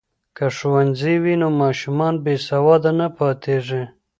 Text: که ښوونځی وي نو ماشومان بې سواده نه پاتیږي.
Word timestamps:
که 0.37 0.45
ښوونځی 0.57 1.15
وي 1.23 1.35
نو 1.41 1.47
ماشومان 1.61 2.13
بې 2.23 2.35
سواده 2.47 2.91
نه 2.99 3.07
پاتیږي. 3.17 3.83